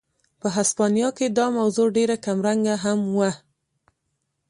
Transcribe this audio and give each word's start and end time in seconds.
په 0.39 0.47
هسپانیا 0.55 1.09
کې 1.17 1.25
دا 1.37 1.45
موضوع 1.57 1.87
ډېره 1.97 2.15
کمرنګه 2.25 2.75
هم 2.83 2.99
وه. 3.17 3.31